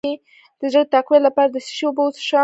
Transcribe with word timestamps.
د 0.59 0.61
زړه 0.71 0.83
د 0.87 0.91
تقویت 0.93 1.21
لپاره 1.27 1.49
د 1.51 1.57
څه 1.65 1.71
شي 1.77 1.83
اوبه 1.87 2.01
وڅښم؟ 2.03 2.35